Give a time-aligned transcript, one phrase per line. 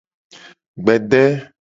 [0.83, 1.23] Gbede.